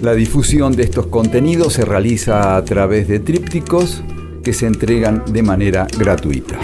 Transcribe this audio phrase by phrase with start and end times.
[0.00, 4.04] La difusión de estos contenidos se realiza a través de trípticos
[4.44, 6.56] que se entregan de manera gratuita.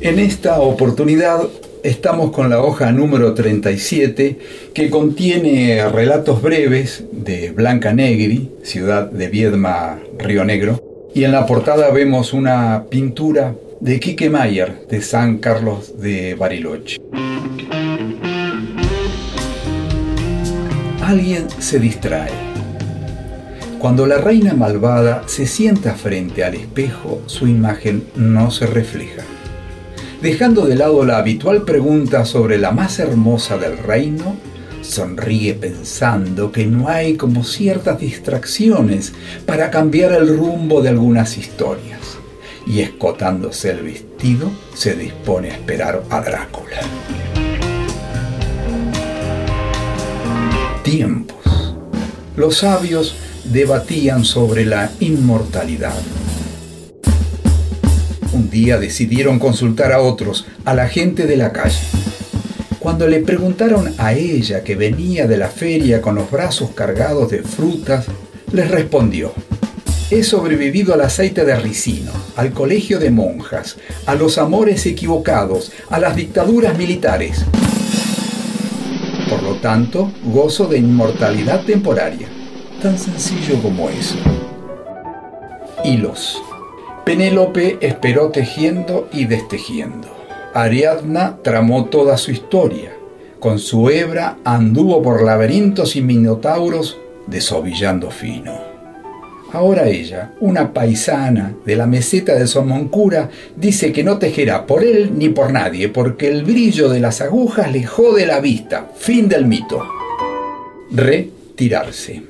[0.00, 1.40] En esta oportunidad
[1.82, 4.38] estamos con la hoja número 37
[4.72, 10.80] que contiene relatos breves de Blanca Negri, ciudad de Viedma, Río Negro,
[11.12, 16.98] y en la portada vemos una pintura de Quique Mayer de San Carlos de Bariloche.
[21.06, 22.32] Alguien se distrae.
[23.78, 29.22] Cuando la reina malvada se sienta frente al espejo, su imagen no se refleja
[30.20, 34.36] dejando de lado la habitual pregunta sobre la más hermosa del reino,
[34.82, 39.12] sonríe pensando que no hay como ciertas distracciones
[39.46, 42.00] para cambiar el rumbo de algunas historias,
[42.66, 46.80] y escotándose el vestido, se dispone a esperar a Drácula.
[50.86, 51.74] Tiempos.
[52.36, 55.92] Los sabios debatían sobre la inmortalidad
[58.36, 61.80] un día decidieron consultar a otros, a la gente de la calle.
[62.78, 67.42] Cuando le preguntaron a ella que venía de la feria con los brazos cargados de
[67.42, 68.06] frutas,
[68.52, 69.32] les respondió,
[70.10, 75.98] he sobrevivido al aceite de ricino, al colegio de monjas, a los amores equivocados, a
[75.98, 77.44] las dictaduras militares.
[79.66, 82.28] Tanto, gozo de inmortalidad temporaria.
[82.80, 84.16] Tan sencillo como eso.
[85.82, 86.40] Hilos.
[87.04, 90.06] Penélope esperó tejiendo y destejiendo.
[90.54, 92.92] Ariadna tramó toda su historia.
[93.40, 96.96] Con su hebra anduvo por laberintos y minotauros
[97.26, 98.75] desovillando fino.
[99.52, 105.12] Ahora ella, una paisana de la meseta de Somoncura, dice que no tejerá por él
[105.16, 108.90] ni por nadie, porque el brillo de las agujas le jode la vista.
[108.96, 109.82] Fin del mito.
[110.90, 112.22] Retirarse.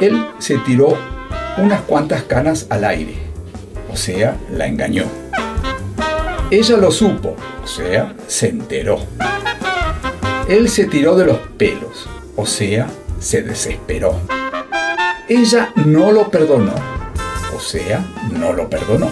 [0.00, 0.96] Él se tiró
[1.58, 3.32] unas cuantas canas al aire
[3.92, 5.04] o sea, la engañó.
[6.50, 9.00] Ella lo supo, o sea, se enteró.
[10.48, 12.88] Él se tiró de los pelos, o sea,
[13.20, 14.20] se desesperó.
[15.28, 16.74] Ella no lo perdonó,
[17.56, 19.10] o sea, no lo perdonó.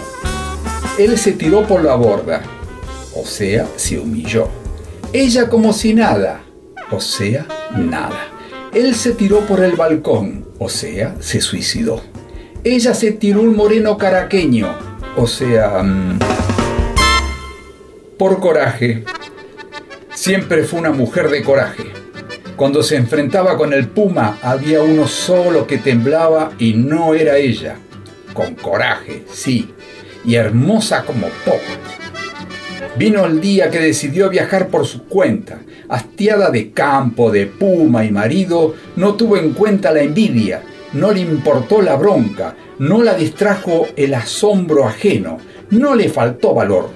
[0.97, 2.41] Él se tiró por la borda,
[3.15, 4.47] o sea, se humilló.
[5.13, 6.41] Ella como si nada,
[6.91, 7.45] o sea,
[7.75, 8.27] nada.
[8.73, 12.01] Él se tiró por el balcón, o sea, se suicidó
[12.63, 14.67] ella se tiró un moreno caraqueño,
[15.15, 16.19] o sea, mm,
[18.17, 19.03] por coraje.
[20.13, 21.85] Siempre fue una mujer de coraje.
[22.61, 27.77] Cuando se enfrentaba con el puma había uno solo que temblaba y no era ella.
[28.35, 29.73] Con coraje, sí,
[30.23, 31.57] y hermosa como poco.
[32.97, 35.61] Vino el día que decidió viajar por su cuenta.
[35.89, 40.61] Hastiada de campo, de puma y marido, no tuvo en cuenta la envidia
[40.93, 45.39] no le importó la bronca, no la distrajo el asombro ajeno,
[45.71, 46.89] no le faltó valor.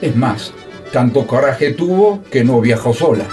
[0.00, 0.52] Es más,
[0.92, 3.24] tanto coraje tuvo que no viajó sola.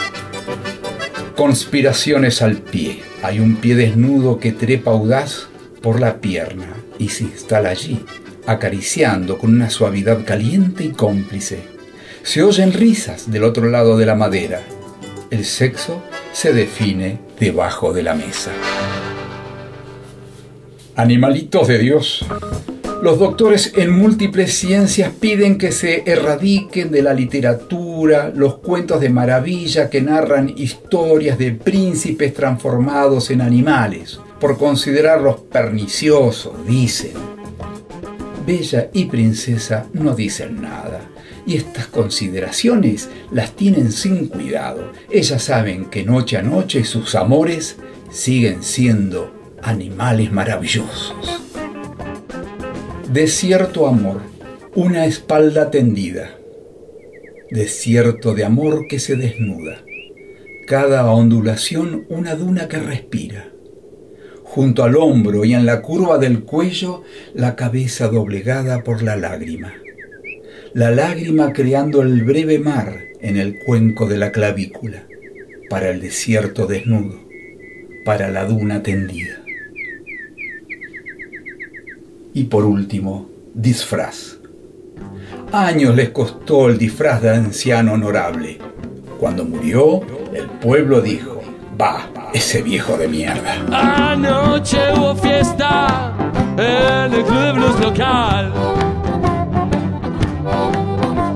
[1.37, 3.03] Conspiraciones al pie.
[3.21, 5.49] Hay un pie desnudo que trepa audaz
[5.83, 8.03] por la pierna y se instala allí,
[8.47, 11.59] acariciando con una suavidad caliente y cómplice.
[12.23, 14.63] Se oyen risas del otro lado de la madera.
[15.29, 16.01] El sexo
[16.33, 18.51] se define debajo de la mesa.
[20.95, 22.25] Animalitos de Dios.
[23.01, 29.09] Los doctores en múltiples ciencias piden que se erradiquen de la literatura los cuentos de
[29.09, 37.11] maravilla que narran historias de príncipes transformados en animales, por considerarlos perniciosos, dicen.
[38.47, 41.01] Bella y princesa no dicen nada,
[41.45, 44.91] y estas consideraciones las tienen sin cuidado.
[45.11, 47.77] Ellas saben que noche a noche sus amores
[48.09, 51.46] siguen siendo animales maravillosos.
[53.11, 54.21] Desierto amor,
[54.75, 56.31] una espalda tendida.
[57.49, 59.81] Desierto de amor que se desnuda.
[60.67, 63.47] Cada ondulación una duna que respira.
[64.43, 69.73] Junto al hombro y en la curva del cuello la cabeza doblegada por la lágrima.
[70.73, 75.07] La lágrima creando el breve mar en el cuenco de la clavícula
[75.69, 77.25] para el desierto desnudo
[78.03, 79.46] para la duna tendida.
[82.37, 83.25] Y por último,
[83.55, 84.37] disfraz.
[85.51, 88.59] Años les costó el disfraz de anciano honorable.
[89.19, 90.01] Cuando murió,
[90.35, 91.41] el pueblo dijo,
[91.81, 93.55] va, ese viejo de mierda.
[94.11, 96.13] Anoche hubo fiesta
[96.59, 98.53] en el club local.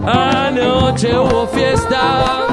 [0.05, 2.50] Anoche hubo fiesta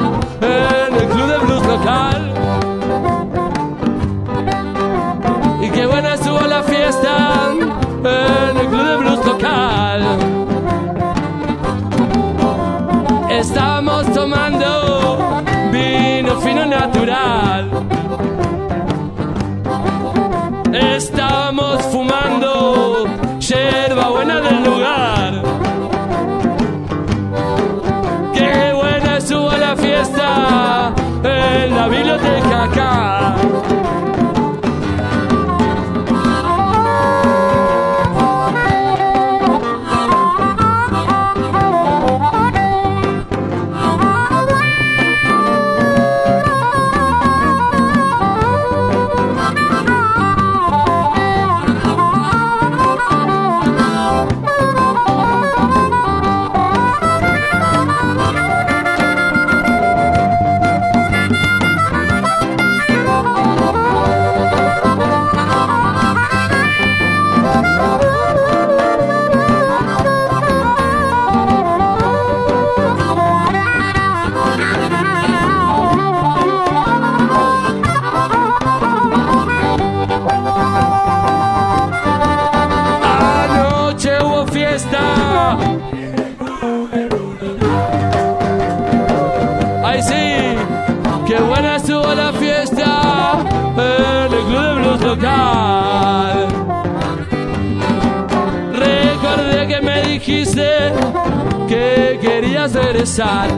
[101.67, 103.49] que querías regresar.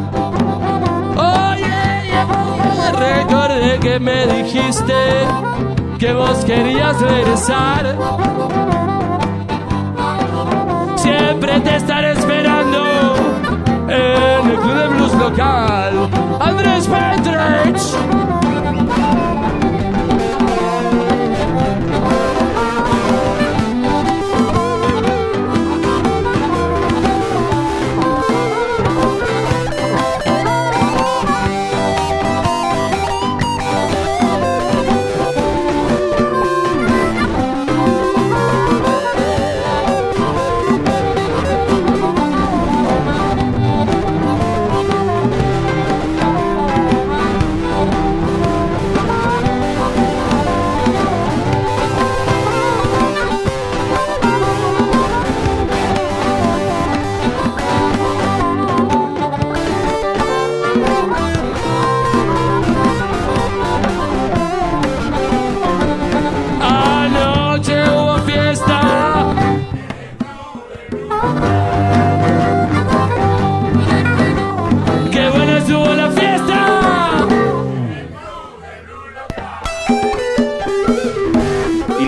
[1.17, 1.67] Oye,
[2.93, 4.95] recordé que me dijiste
[5.99, 7.97] que vos querías regresar.
[10.95, 12.50] Siempre te estaré esperando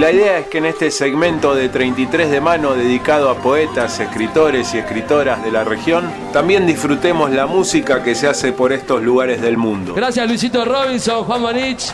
[0.02, 4.74] la idea es que en este segmento de 33 de mano dedicado a poetas, escritores
[4.74, 9.40] y escritoras de la región, también disfrutemos la música que se hace por estos lugares
[9.40, 9.94] del mundo.
[9.94, 11.92] Gracias Luisito Robinson, Juan Manich.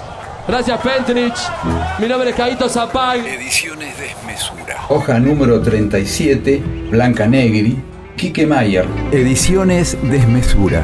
[0.48, 1.36] Gracias Pentrich.
[1.98, 3.26] Mi nombre es Caito Zapag.
[3.26, 4.86] Ediciones Desmesura.
[4.88, 7.76] Hoja número 37, Blanca Negri,
[8.16, 8.86] Quique Mayer.
[9.12, 10.82] Ediciones Desmesura.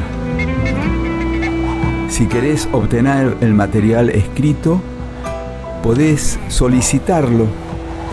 [2.07, 4.79] Si querés obtener el material escrito,
[5.85, 7.45] podés solicitarlo